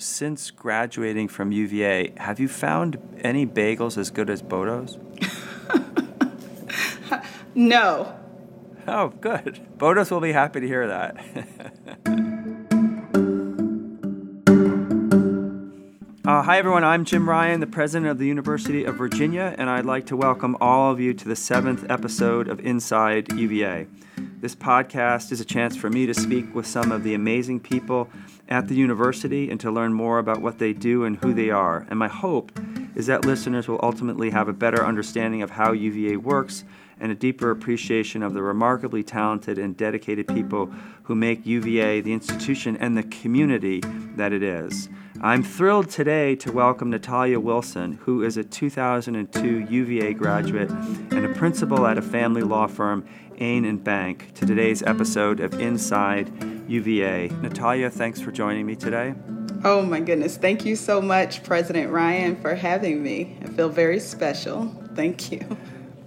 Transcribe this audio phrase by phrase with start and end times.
[0.00, 4.98] since graduating from UVA, have you found any bagels as good as Bodo's?
[7.54, 8.16] no.
[8.88, 9.60] Oh, good.
[9.76, 11.16] Bodos will be happy to hear that.
[16.24, 16.82] uh, hi, everyone.
[16.82, 20.56] I'm Jim Ryan, the president of the University of Virginia, and I'd like to welcome
[20.62, 23.86] all of you to the seventh episode of Inside UVA.
[24.40, 28.08] This podcast is a chance for me to speak with some of the amazing people
[28.50, 31.86] at the university and to learn more about what they do and who they are.
[31.88, 32.50] And my hope
[32.96, 36.64] is that listeners will ultimately have a better understanding of how UVA works
[36.98, 40.66] and a deeper appreciation of the remarkably talented and dedicated people
[41.04, 43.80] who make UVA the institution and the community
[44.16, 44.88] that it is.
[45.22, 51.34] I'm thrilled today to welcome Natalia Wilson, who is a 2002 UVA graduate and a
[51.34, 53.06] principal at a family law firm
[53.40, 56.30] Ain and Bank to today's episode of Inside
[56.68, 57.28] UVA.
[57.40, 59.14] Natalia, thanks for joining me today.
[59.64, 60.36] Oh my goodness.
[60.36, 63.38] Thank you so much, President Ryan, for having me.
[63.42, 64.66] I feel very special.
[64.94, 65.56] Thank you.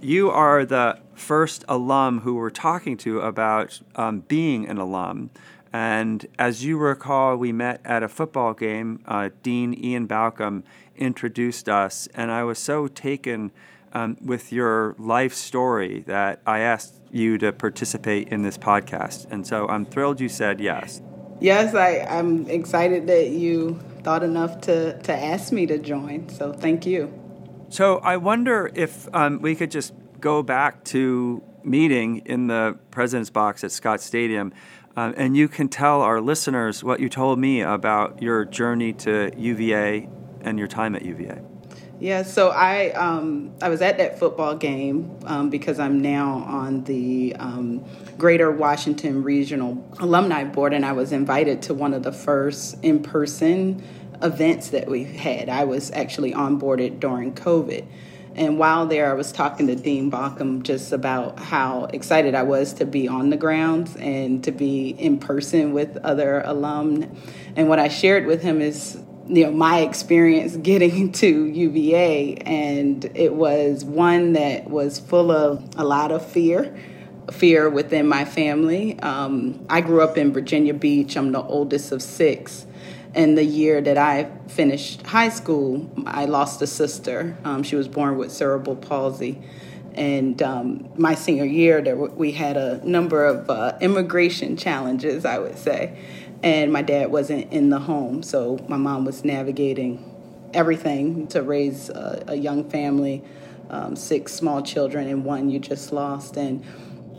[0.00, 5.30] You are the first alum who we're talking to about um, being an alum.
[5.72, 9.02] And as you recall, we met at a football game.
[9.06, 10.62] Uh, Dean Ian Baucom
[10.96, 13.50] introduced us, and I was so taken
[13.92, 19.30] um, with your life story that I asked you to participate in this podcast.
[19.30, 21.00] And so I'm thrilled you said yes.
[21.40, 26.28] Yes, I, I'm excited that you thought enough to, to ask me to join.
[26.28, 27.12] So thank you.
[27.68, 33.30] So I wonder if um, we could just go back to meeting in the president's
[33.30, 34.52] box at Scott Stadium.
[34.96, 39.32] Um, and you can tell our listeners what you told me about your journey to
[39.36, 40.08] UVA
[40.42, 41.42] and your time at UVA.
[42.00, 46.84] Yeah, so I um, I was at that football game um, because I'm now on
[46.84, 47.84] the um,
[48.18, 53.02] Greater Washington Regional Alumni Board, and I was invited to one of the first in
[53.02, 53.82] person
[54.22, 55.48] events that we had.
[55.48, 57.86] I was actually onboarded during COVID.
[58.36, 62.72] And while there, I was talking to Dean Baucom just about how excited I was
[62.74, 67.16] to be on the grounds and to be in person with other alum.
[67.54, 68.98] And what I shared with him is
[69.28, 75.64] you know my experience getting to UVA and it was one that was full of
[75.76, 76.74] a lot of fear
[77.32, 78.98] fear within my family.
[79.00, 81.16] Um, I grew up in Virginia Beach.
[81.16, 82.66] I'm the oldest of six.
[83.14, 87.36] And the year that I finished high school I lost a sister.
[87.44, 89.40] Um, she was born with cerebral palsy.
[89.94, 95.38] And um, my senior year there we had a number of uh, immigration challenges I
[95.38, 95.96] would say
[96.44, 100.10] and my dad wasn't in the home, so my mom was navigating
[100.52, 103.24] everything to raise a, a young family,
[103.70, 106.36] um, six small children, and one you just lost.
[106.36, 106.62] And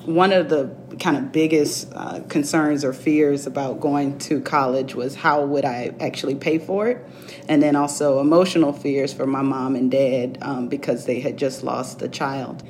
[0.06, 0.70] one of the
[1.00, 5.96] kind of biggest uh, concerns or fears about going to college was how would I
[6.00, 7.04] actually pay for it,
[7.50, 11.64] and then also emotional fears for my mom and dad um, because they had just
[11.64, 12.62] lost a child.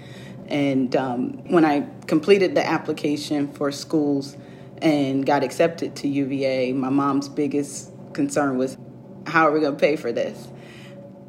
[0.47, 4.37] And um, when I completed the application for schools
[4.85, 8.78] and got accepted to UVA, my mom's biggest concern was
[9.25, 10.47] how are we going to pay for this?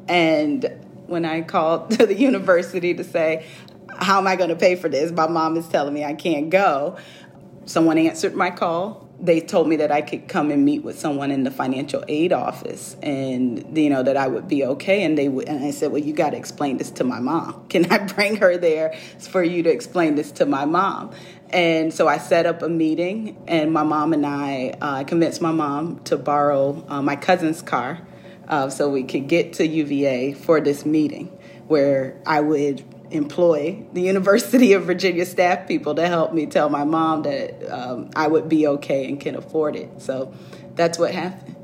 [0.07, 0.69] And
[1.07, 3.45] when I called to the university to say,
[3.97, 5.11] how am I going to pay for this?
[5.11, 6.97] My mom is telling me I can't go.
[7.65, 9.06] Someone answered my call.
[9.19, 12.31] They told me that I could come and meet with someone in the financial aid
[12.31, 15.91] office and you know that I would be okay and they would and I said,
[15.91, 17.65] "Well, you got to explain this to my mom.
[17.69, 21.11] Can I bring her there for you to explain this to my mom?"
[21.49, 25.51] And so I set up a meeting, and my mom and I uh, convinced my
[25.51, 28.05] mom to borrow uh, my cousin's car
[28.47, 31.27] uh, so we could get to UVA for this meeting
[31.67, 36.83] where I would employ the University of Virginia staff people to help me tell my
[36.83, 40.01] mom that um, I would be okay and can afford it.
[40.01, 40.33] So
[40.75, 41.55] that's what happened.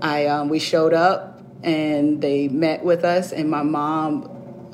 [0.00, 4.28] I um, we showed up and they met with us, and my mom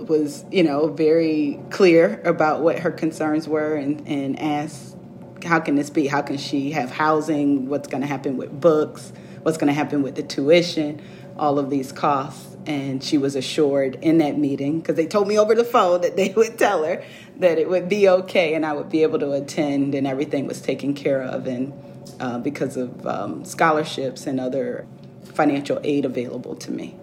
[0.07, 4.97] was, you know, very clear about what her concerns were and, and asked,
[5.45, 6.07] how can this be?
[6.07, 7.69] How can she have housing?
[7.69, 9.13] What's going to happen with books?
[9.43, 11.03] What's going to happen with the tuition?
[11.39, 12.57] All of these costs.
[12.67, 16.17] And she was assured in that meeting, because they told me over the phone that
[16.17, 17.03] they would tell her
[17.37, 20.61] that it would be okay and I would be able to attend and everything was
[20.61, 21.47] taken care of.
[21.47, 21.73] And
[22.21, 24.87] uh, because of um, scholarships and other
[25.35, 26.97] financial aid available to me.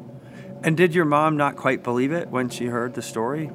[0.63, 3.49] And did your mom not quite believe it when she heard the story?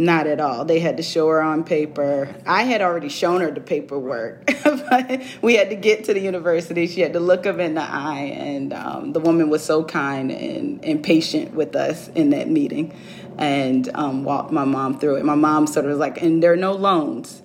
[0.00, 0.64] Not at all.
[0.64, 2.32] They had to show her on paper.
[2.46, 4.48] I had already shown her the paperwork.
[5.42, 6.86] we had to get to the university.
[6.86, 8.32] She had to look them in the eye.
[8.36, 12.94] And um, the woman was so kind and, and patient with us in that meeting
[13.38, 15.24] and um, walked my mom through it.
[15.24, 17.42] My mom sort of was like, and there are no loans.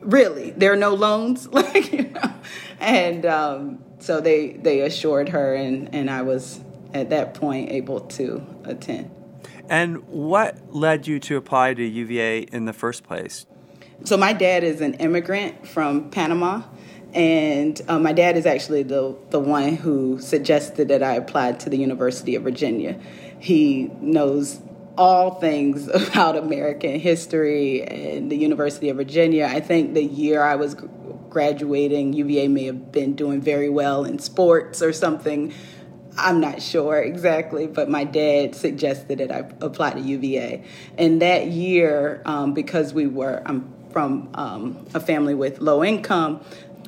[0.00, 2.34] really, there are no loans, like you know,
[2.80, 6.60] and um, so they they assured her, and and I was
[6.94, 9.10] at that point able to attend.
[9.72, 13.46] And what led you to apply to UVA in the first place?
[14.04, 16.64] So my dad is an immigrant from Panama,
[17.14, 21.70] and uh, my dad is actually the the one who suggested that I applied to
[21.70, 23.00] the University of Virginia.
[23.38, 24.60] He knows
[24.98, 29.46] all things about American history and the University of Virginia.
[29.46, 30.76] I think the year I was
[31.30, 35.54] graduating, UVA may have been doing very well in sports or something.
[36.16, 40.64] I'm not sure exactly, but my dad suggested that I apply to UVA.
[40.98, 46.40] And that year, um, because we were, I'm from um, a family with low income,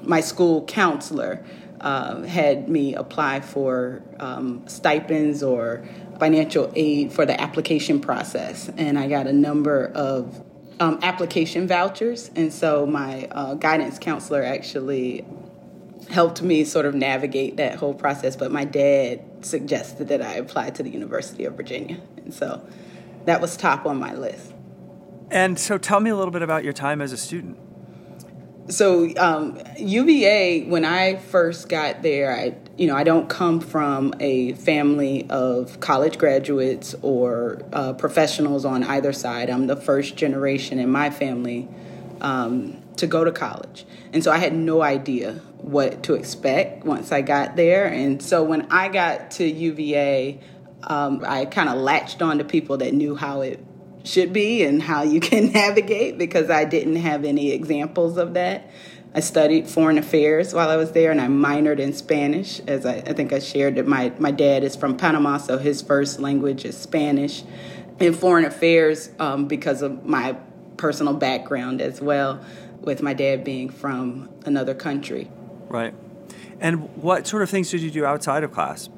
[0.03, 1.45] my school counselor
[1.81, 5.87] uh, had me apply for um, stipends or
[6.19, 8.71] financial aid for the application process.
[8.77, 10.43] And I got a number of
[10.81, 12.31] um, application vouchers.
[12.35, 15.25] And so my uh, guidance counselor actually
[16.11, 18.37] helped me sort of navigate that whole process.
[18.37, 22.01] But my dad suggested that I apply to the University of Virginia.
[22.17, 22.67] And so
[23.25, 24.53] that was top on my list.
[25.31, 27.59] And so tell me a little bit about your time as a student.
[28.69, 34.15] So um, UVA, when I first got there, I you know I don't come from
[34.21, 39.51] a family of college graduates or uh, professionals on either side.
[39.51, 41.69] I'm the first generation in my family
[42.23, 43.85] um, to go to college,
[44.15, 47.87] and so I had no idea what to expect once I got there.
[47.87, 50.41] And so when I got to UVA,
[50.83, 53.65] um, I kind of latched on to people that knew how it
[54.05, 58.71] should be and how you can navigate because I didn't have any examples of that.
[59.15, 62.61] I studied foreign affairs while I was there and I minored in Spanish.
[62.67, 65.81] As I, I think I shared that my, my dad is from Panama, so his
[65.81, 67.43] first language is Spanish.
[68.01, 70.37] In foreign affairs, um, because of my
[70.77, 72.45] personal background as well,
[72.81, 75.31] with my dad being from another country.
[75.69, 75.95] Right.
[76.61, 78.89] And what sort of things did you do outside of class?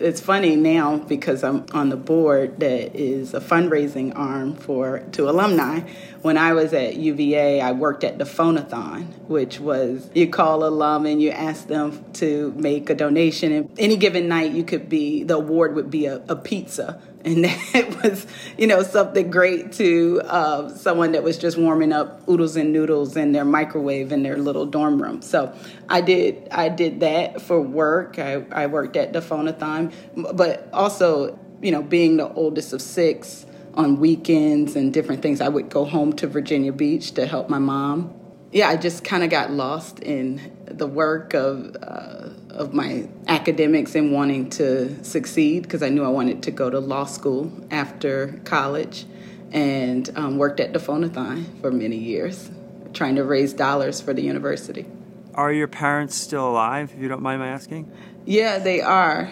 [0.00, 5.28] it's funny now because I'm on the board that is a fundraising arm for to
[5.28, 5.80] alumni.
[6.22, 11.06] When I was at UVA, I worked at the Phonathon, which was you call alum
[11.06, 13.52] and you ask them to make a donation.
[13.52, 17.44] And any given night, you could be the award would be a, a pizza and
[17.72, 18.26] that was
[18.56, 23.16] you know something great to uh, someone that was just warming up oodles and noodles
[23.16, 25.22] in their microwave in their little dorm room.
[25.22, 25.54] So
[25.88, 28.18] i did i did that for work.
[28.18, 29.92] I, I worked at the phonathon
[30.34, 35.48] but also you know being the oldest of six on weekends and different things i
[35.48, 38.14] would go home to virginia beach to help my mom.
[38.50, 43.94] Yeah i just kind of got lost in the work of uh, of my academics
[43.94, 48.40] and wanting to succeed because I knew I wanted to go to law school after
[48.44, 49.06] college
[49.52, 52.50] and um, worked at the Phonathon for many years,
[52.92, 54.86] trying to raise dollars for the university.
[55.34, 57.90] Are your parents still alive, if you don't mind my asking?
[58.24, 59.30] Yeah, they are.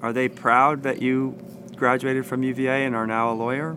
[0.00, 1.38] Are they proud that you
[1.76, 3.76] graduated from UVA and are now a lawyer?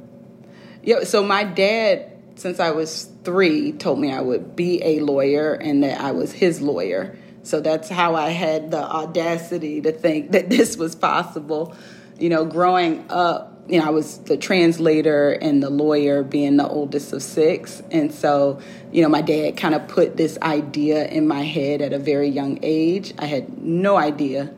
[0.83, 5.53] Yeah, so my dad, since I was three, told me I would be a lawyer
[5.53, 7.17] and that I was his lawyer.
[7.47, 11.75] So that's how I had the audacity to think that this was possible.
[12.19, 16.67] You know, growing up, you know, I was the translator and the lawyer, being the
[16.67, 17.81] oldest of six.
[17.91, 18.59] And so,
[18.91, 22.27] you know, my dad kind of put this idea in my head at a very
[22.27, 23.13] young age.
[23.17, 24.53] I had no idea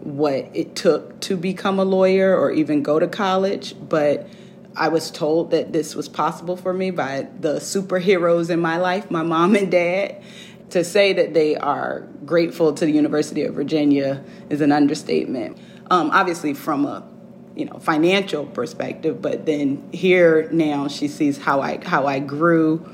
[0.00, 4.26] what it took to become a lawyer or even go to college, but
[4.76, 9.10] I was told that this was possible for me by the superheroes in my life,
[9.10, 10.22] my mom and dad
[10.74, 15.56] to say that they are grateful to the University of Virginia is an understatement.
[15.88, 17.06] Um, obviously, from a
[17.54, 22.92] you know financial perspective, but then here now she sees how I how I grew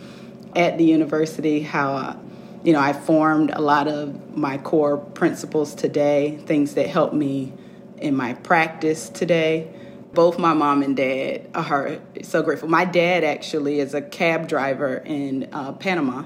[0.54, 2.16] at the university, how I,
[2.64, 7.54] you know I formed a lot of my core principles today, things that help me
[7.96, 9.72] in my practice today.
[10.12, 12.68] Both my mom and dad are so grateful.
[12.68, 16.24] My dad actually is a cab driver in uh, Panama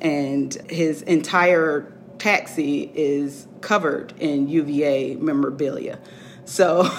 [0.00, 5.98] and his entire taxi is covered in UVA memorabilia.
[6.44, 6.90] So,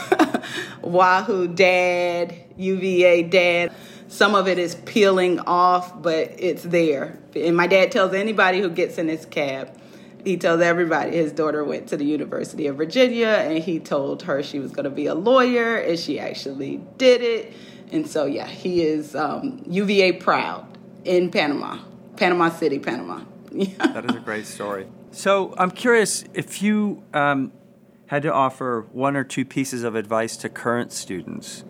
[0.82, 3.72] Wahoo Dad, UVA Dad,
[4.08, 7.20] some of it is peeling off, but it's there.
[7.36, 9.78] And my dad tells anybody who gets in his cab,
[10.24, 14.42] he tells everybody his daughter went to the University of Virginia and he told her
[14.42, 17.54] she was going to be a lawyer and she actually did it.
[17.92, 20.66] And so, yeah, he is um, UVA proud
[21.04, 21.78] in Panama.
[22.18, 23.22] Panama City, Panama.
[23.52, 24.88] that is a great story.
[25.12, 27.54] So I'm curious if you um,
[28.08, 31.64] had to offer one or two pieces of advice to current students,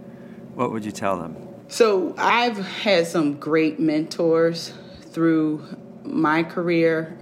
[0.56, 1.36] what would you tell them?
[1.68, 5.66] So I've had some great mentors through
[6.04, 7.18] my career.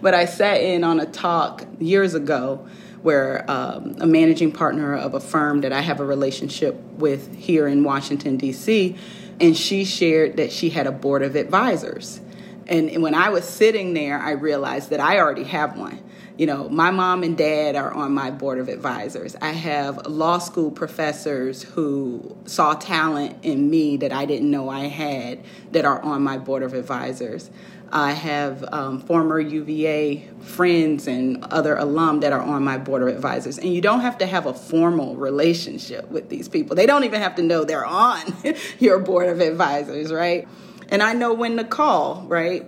[0.00, 2.66] But I sat in on a talk years ago
[3.02, 7.66] where um, a managing partner of a firm that I have a relationship with here
[7.66, 8.96] in Washington, D.C.,
[9.38, 12.20] and she shared that she had a board of advisors.
[12.68, 16.02] And when I was sitting there, I realized that I already have one.
[16.36, 19.34] You know, my mom and dad are on my board of advisors.
[19.40, 24.86] I have law school professors who saw talent in me that I didn't know I
[24.88, 25.42] had
[25.72, 27.50] that are on my board of advisors.
[27.90, 33.08] I have um, former UVA friends and other alum that are on my board of
[33.08, 33.58] advisors.
[33.58, 36.76] And you don't have to have a formal relationship with these people.
[36.76, 38.20] They don't even have to know they're on
[38.78, 40.46] your board of advisors, right?
[40.88, 42.64] And I know when to call, right?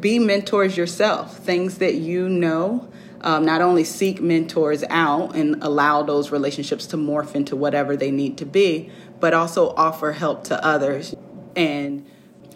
[0.00, 1.38] Be mentors yourself.
[1.38, 2.88] Things that you know,
[3.20, 8.10] um, not only seek mentors out and allow those relationships to morph into whatever they
[8.10, 8.90] need to be,
[9.20, 11.14] but also offer help to others.
[11.54, 12.04] And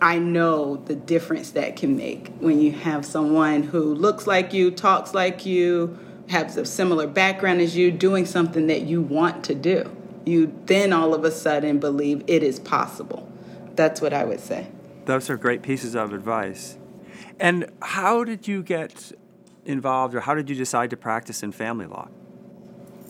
[0.01, 4.71] I know the difference that can make when you have someone who looks like you,
[4.71, 5.99] talks like you,
[6.29, 9.97] has a similar background as you, doing something that you want to do.
[10.25, 13.31] You then all of a sudden believe it is possible.
[13.77, 14.67] That's what I would say.
[15.07, 16.77] Those are great pieces of advice.
[17.39, 19.13] And how did you get
[19.65, 22.09] involved or how did you decide to practice in family law?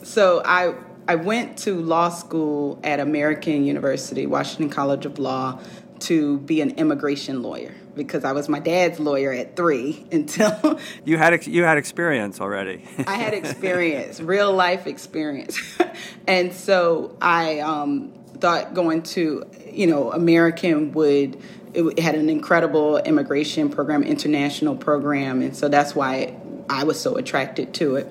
[0.03, 0.75] So I
[1.09, 5.61] I went to law school at American University, Washington College of Law,
[6.01, 11.17] to be an immigration lawyer because I was my dad's lawyer at three until you
[11.17, 12.85] had you had experience already.
[13.07, 15.59] I had experience, real life experience,
[16.27, 21.41] and so I um, thought going to you know American would
[21.75, 26.35] it had an incredible immigration program, international program, and so that's why
[26.71, 28.07] I was so attracted to it.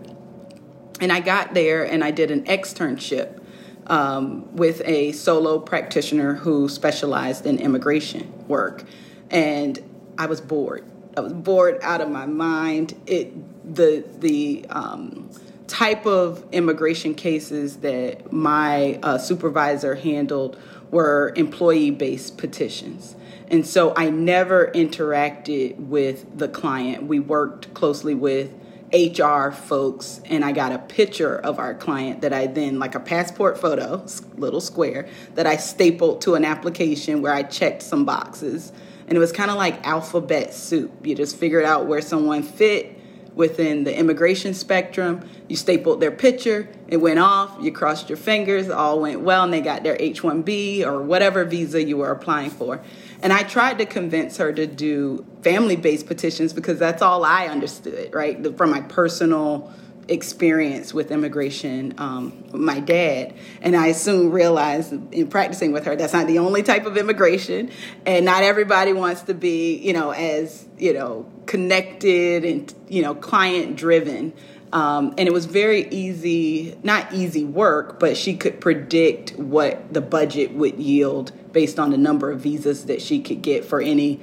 [1.01, 3.41] And I got there and I did an externship
[3.88, 8.84] um, with a solo practitioner who specialized in immigration work,
[9.29, 9.79] and
[10.17, 10.86] I was bored.
[11.17, 12.94] I was bored out of my mind.
[13.08, 15.29] It the the um,
[15.67, 20.57] type of immigration cases that my uh, supervisor handled
[20.91, 23.15] were employee based petitions.
[23.50, 27.03] And so I never interacted with the client.
[27.03, 28.51] We worked closely with
[28.93, 33.00] HR folks, and I got a picture of our client that I then, like a
[33.00, 34.05] passport photo,
[34.38, 38.72] little square, that I stapled to an application where I checked some boxes.
[39.07, 41.05] And it was kind of like alphabet soup.
[41.05, 42.94] You just figured out where someone fit
[43.36, 45.30] within the immigration spectrum.
[45.48, 49.54] You stapled their picture, it went off, you crossed your fingers, all went well, and
[49.54, 52.82] they got their H 1B or whatever visa you were applying for.
[53.22, 57.48] And I tried to convince her to do family based petitions because that's all I
[57.48, 58.58] understood, right?
[58.58, 59.72] From my personal
[60.07, 63.33] experience with immigration, um, my dad.
[63.62, 67.71] And I soon realized in practicing with her, that's not the only type of immigration.
[68.05, 73.15] And not everybody wants to be, you know, as, you know, connected and, you know,
[73.15, 74.33] client driven.
[74.74, 80.01] Um, and it was very easy, not easy work, but she could predict what the
[80.01, 84.19] budget would yield based on the number of visas that she could get for any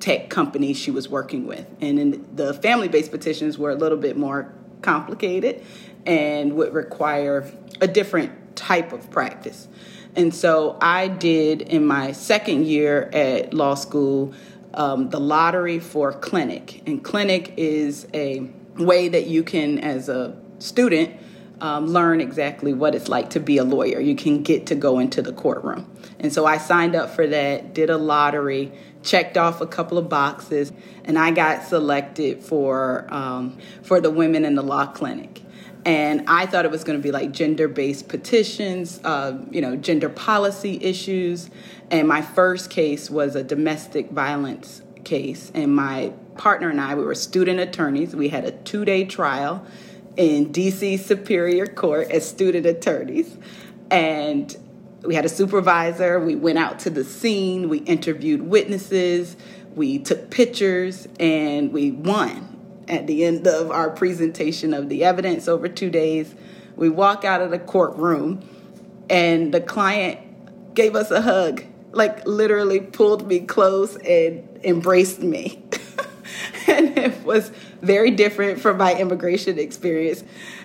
[0.00, 1.66] tech company she was working with.
[1.80, 4.52] And then the family based petitions were a little bit more
[4.82, 5.64] complicated
[6.06, 9.68] and would require a different type of practice.
[10.16, 14.34] And so I did in my second year at law school
[14.74, 16.82] um, the lottery for clinic.
[16.86, 21.18] And clinic is a way that you can, as a student,
[21.60, 23.98] um, learn exactly what it's like to be a lawyer.
[23.98, 25.92] You can get to go into the courtroom.
[26.20, 28.72] And so I signed up for that, did a lottery,
[29.08, 30.72] checked off a couple of boxes,
[31.04, 35.42] and I got selected for um, for the women in the law clinic.
[35.84, 39.76] And I thought it was going to be like gender based petitions, uh, you know,
[39.76, 41.48] gender policy issues.
[41.90, 45.50] And my first case was a domestic violence case.
[45.54, 48.14] And my partner and I, we were student attorneys.
[48.14, 49.64] We had a two day trial
[50.16, 53.38] in DC Superior Court as student attorneys.
[53.90, 54.54] And
[55.02, 56.18] we had a supervisor.
[56.18, 57.68] We went out to the scene.
[57.68, 59.36] We interviewed witnesses.
[59.74, 65.46] We took pictures and we won at the end of our presentation of the evidence
[65.46, 66.34] over two days.
[66.76, 68.42] We walk out of the courtroom
[69.10, 75.62] and the client gave us a hug, like literally pulled me close and embraced me.
[76.66, 77.50] and it was
[77.80, 80.24] very different from my immigration experience.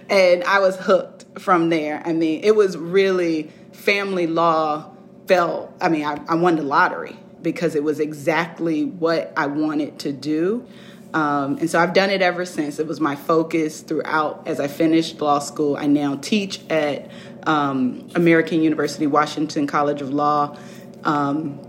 [0.10, 2.02] And I was hooked from there.
[2.06, 3.52] I mean, it was really
[3.84, 4.90] family law
[5.28, 10.00] felt, I mean, I, I won the lottery because it was exactly what I wanted
[10.00, 10.66] to do.
[11.14, 12.80] Um, and so I've done it ever since.
[12.80, 14.48] It was my focus throughout.
[14.48, 17.12] As I finished law school, I now teach at
[17.46, 20.58] um, American University, Washington College of Law.
[21.04, 21.60] Um,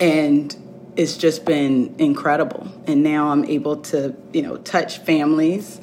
[0.00, 0.56] and
[0.96, 2.66] it's just been incredible.
[2.86, 5.80] And now I'm able to, you know, touch families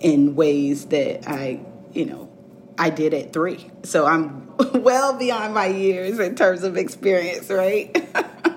[0.00, 1.60] in ways that I,
[1.92, 2.31] you know,
[2.82, 3.70] I did at three.
[3.84, 7.96] So I'm well beyond my years in terms of experience, right?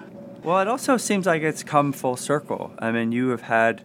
[0.44, 2.74] well, it also seems like it's come full circle.
[2.80, 3.84] I mean, you have had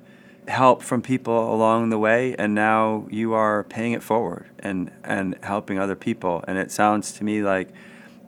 [0.49, 5.37] help from people along the way and now you are paying it forward and and
[5.43, 7.69] helping other people and it sounds to me like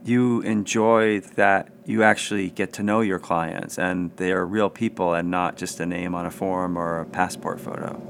[0.04, 5.14] you enjoy that you actually get to know your clients and they are real people
[5.14, 8.00] and not just a name on a form or a passport photo.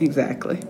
[0.00, 0.60] Exactly.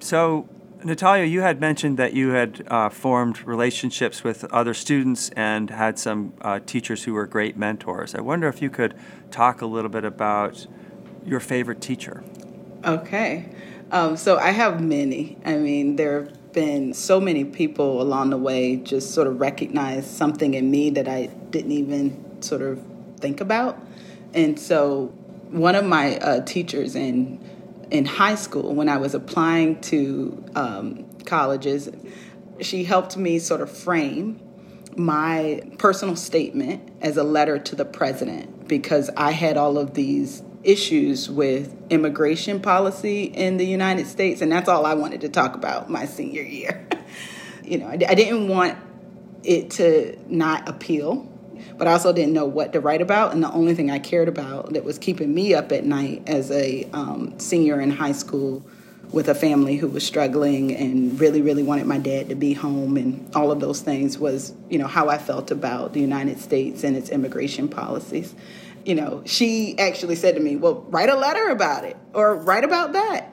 [0.00, 0.48] So,
[0.84, 5.98] Natalia, you had mentioned that you had uh, formed relationships with other students and had
[5.98, 8.14] some uh, teachers who were great mentors.
[8.14, 8.94] I wonder if you could
[9.30, 10.66] talk a little bit about
[11.24, 12.22] your favorite teacher.
[12.84, 13.48] Okay.
[13.92, 15.38] Um, so I have many.
[15.46, 20.08] I mean, there have been so many people along the way just sort of recognize
[20.08, 22.84] something in me that I didn't even sort of
[23.20, 23.78] think about.
[24.34, 25.06] And so
[25.48, 27.40] one of my uh, teachers in
[27.90, 31.88] in high school when I was applying to um, colleges,
[32.60, 34.40] she helped me sort of frame
[34.96, 40.42] my personal statement as a letter to the president because I had all of these
[40.62, 45.54] issues with immigration policy in the United States, and that's all I wanted to talk
[45.54, 46.86] about my senior year.
[47.64, 48.78] you know, I, I didn't want
[49.42, 51.30] it to not appeal,
[51.76, 54.28] but I also didn't know what to write about, and the only thing I cared
[54.28, 58.64] about that was keeping me up at night as a um, senior in high school
[59.10, 62.96] with a family who was struggling and really really wanted my dad to be home
[62.96, 66.82] and all of those things was you know how i felt about the united states
[66.82, 68.34] and its immigration policies
[68.84, 72.64] you know, she actually said to me, Well, write a letter about it or write
[72.64, 73.30] about that.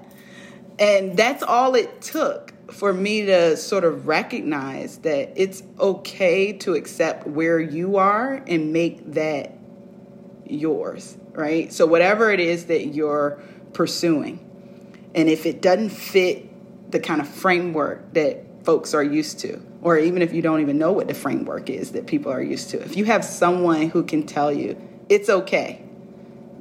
[0.80, 6.74] And that's all it took for me to sort of recognize that it's okay to
[6.74, 9.58] accept where you are and make that
[10.46, 11.72] yours, right?
[11.72, 13.42] So, whatever it is that you're
[13.74, 14.48] pursuing,
[15.16, 19.98] and if it doesn't fit the kind of framework that folks are used to, or
[19.98, 22.82] even if you don't even know what the framework is that people are used to,
[22.82, 24.80] if you have someone who can tell you,
[25.10, 25.84] it's okay.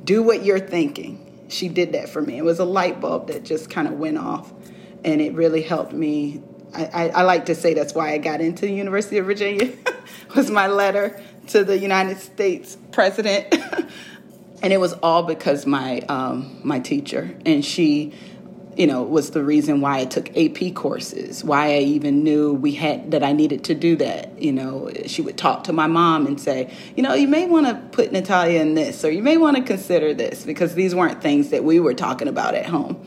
[0.04, 1.26] Do what you're thinking.
[1.48, 2.38] She did that for me.
[2.38, 4.52] It was a light bulb that just kind of went off,
[5.04, 6.42] and it really helped me.
[6.74, 9.72] I, I, I like to say that's why I got into the University of Virginia.
[10.36, 13.52] was my letter to the United States president,
[14.62, 18.14] and it was all because my um, my teacher and she
[18.76, 22.72] you know, was the reason why I took AP courses, why I even knew we
[22.72, 24.40] had that I needed to do that.
[24.40, 27.66] You know, she would talk to my mom and say, you know, you may want
[27.66, 31.20] to put Natalia in this, or you may want to consider this, because these weren't
[31.20, 33.06] things that we were talking about at home.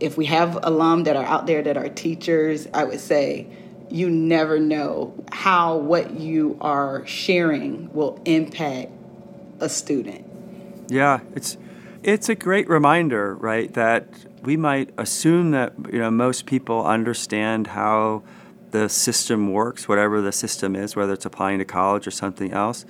[0.00, 3.46] If we have alum that are out there that are teachers, I would say,
[3.90, 8.90] you never know how what you are sharing will impact
[9.60, 10.24] a student.
[10.88, 11.56] Yeah, it's
[12.02, 14.08] it's a great reminder, right, that
[14.42, 18.22] we might assume that you know most people understand how
[18.70, 22.84] the system works, whatever the system is, whether it's applying to college or something else,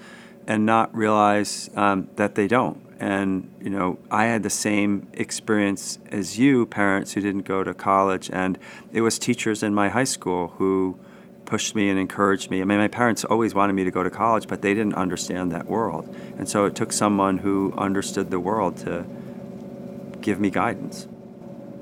[0.46, 2.82] and not realize um, that they don't.
[2.98, 7.74] And you know, I had the same experience as you, parents who didn't go to
[7.74, 8.58] college, and
[8.92, 10.98] it was teachers in my high school who
[11.44, 12.60] pushed me and encouraged me.
[12.60, 15.52] I mean, my parents always wanted me to go to college, but they didn't understand
[15.52, 19.04] that world, and so it took someone who understood the world to
[20.22, 21.06] give me guidance.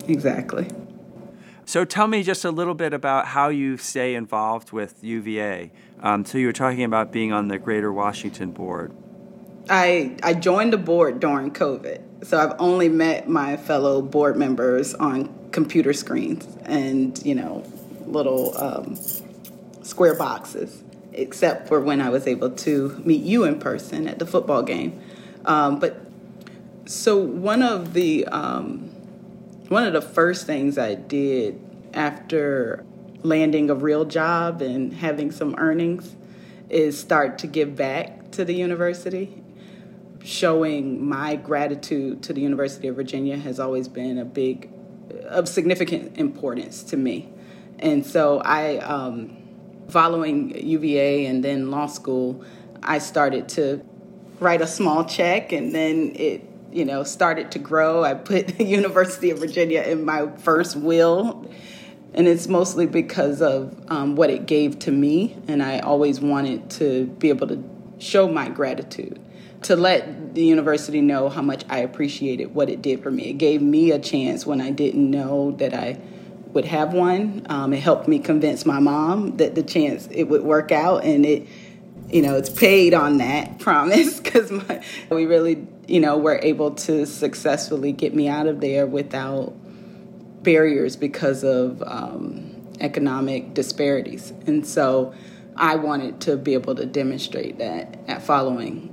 [0.09, 0.68] Exactly.
[1.66, 5.72] So tell me just a little bit about how you stay involved with UVA.
[6.00, 8.92] Um, so you were talking about being on the Greater Washington Board.
[9.70, 14.92] I I joined the board during COVID, so I've only met my fellow board members
[14.94, 17.64] on computer screens and you know
[18.05, 18.98] little um,
[19.83, 24.27] square boxes, except for when I was able to meet you in person at the
[24.27, 25.00] football game.
[25.46, 25.98] Um, but
[26.85, 28.93] so one of the um,
[29.68, 31.61] one of the first things I did
[31.94, 32.85] after
[33.22, 36.16] landing a real job and having some earnings
[36.68, 39.42] is start to give back to the university.
[40.22, 44.70] Showing my gratitude to the University of Virginia has always been a big,
[45.27, 47.29] of significant importance to me.
[47.79, 49.37] And so I, um,
[49.88, 52.42] following UVA and then law school,
[52.83, 53.85] I started to
[54.40, 56.42] write a small check and then it
[56.74, 58.02] you know, started to grow.
[58.02, 61.48] I put the University of Virginia in my first will,
[62.12, 65.38] and it's mostly because of um, what it gave to me.
[65.46, 67.62] And I always wanted to be able to
[67.98, 69.20] show my gratitude,
[69.62, 73.30] to let the university know how much I appreciated what it did for me.
[73.30, 76.00] It gave me a chance when I didn't know that I
[76.48, 77.46] would have one.
[77.48, 81.24] Um, it helped me convince my mom that the chance it would work out, and
[81.24, 81.46] it
[82.10, 84.50] you know, it's paid on that promise because
[85.10, 89.52] we really, you know, were able to successfully get me out of there without
[90.42, 94.32] barriers because of um, economic disparities.
[94.46, 95.14] And so
[95.56, 98.90] I wanted to be able to demonstrate that at following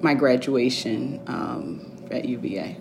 [0.00, 2.76] my graduation um, at UVA.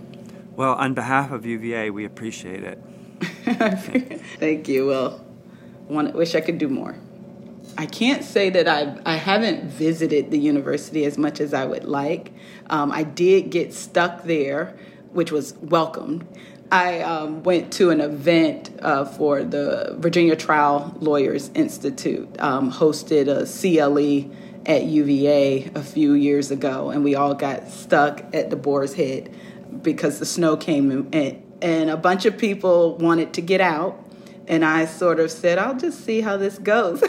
[0.55, 2.79] Well, on behalf of UVA, we appreciate it.
[4.39, 4.88] Thank you.
[4.88, 5.25] Well,
[5.88, 6.95] want, wish I could do more.
[7.77, 11.86] I can't say that I I haven't visited the university as much as I would
[11.86, 12.34] like.
[12.69, 14.77] Um, I did get stuck there,
[15.12, 16.27] which was welcomed.
[16.71, 23.27] I um, went to an event uh, for the Virginia Trial Lawyers Institute, um, hosted
[23.27, 24.34] a CLE
[24.65, 29.36] at UVA a few years ago, and we all got stuck at the Boar's Head
[29.81, 33.99] because the snow came and, and a bunch of people wanted to get out,
[34.52, 37.00] and I sort of said, "I'll just see how this goes."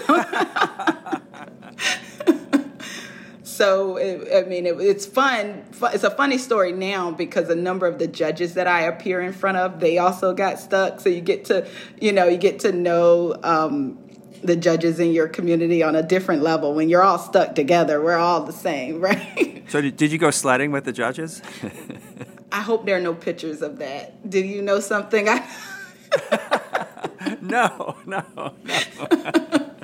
[3.43, 5.65] so it, I mean, it, it's fun.
[5.83, 9.33] It's a funny story now because a number of the judges that I appear in
[9.33, 11.01] front of, they also got stuck.
[11.01, 11.69] So you get to,
[12.01, 13.99] you know, you get to know um,
[14.45, 16.75] the judges in your community on a different level.
[16.75, 19.65] When you're all stuck together, we're all the same, right?
[19.67, 21.43] So did you go sledding with the judges?
[22.53, 24.31] I hope there are no pictures of that.
[24.31, 25.29] Do you know something?
[25.29, 25.45] I
[27.51, 28.55] no, no, no.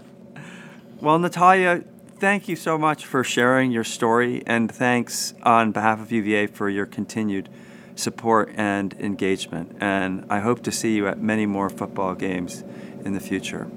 [1.01, 1.83] well, Natalia
[2.19, 6.69] thank you so much for sharing your story, and thanks on behalf of UVA for
[6.69, 7.49] your continued
[7.95, 9.77] support and engagement.
[9.81, 12.63] And I hope to see you at many more football games
[13.05, 13.69] in the future.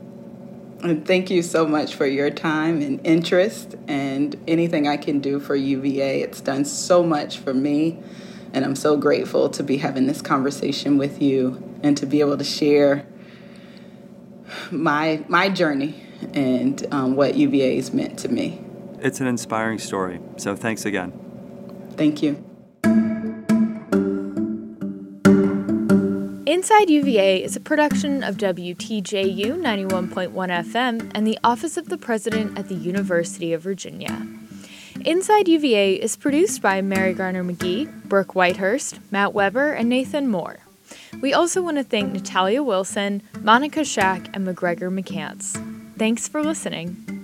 [0.84, 5.39] And thank you so much for your time and interest and anything I can do
[5.39, 6.22] for UVA.
[6.22, 8.00] It's done so much for me,
[8.54, 12.38] and I'm so grateful to be having this conversation with you and to be able
[12.38, 13.06] to share
[14.71, 15.95] my my journey
[16.33, 18.61] and um, what UVA has meant to me.
[18.99, 20.19] It's an inspiring story.
[20.37, 21.11] So thanks again.
[21.97, 22.43] Thank you.
[26.45, 32.57] Inside UVA is a production of WTJU 91.1 FM and the Office of the President
[32.57, 34.27] at the University of Virginia.
[35.03, 40.59] Inside UVA is produced by Mary Garner McGee, Brooke Whitehurst, Matt Weber, and Nathan Moore.
[41.21, 45.55] We also want to thank Natalia Wilson, Monica Shack, and McGregor McCants.
[45.97, 47.20] Thanks for listening.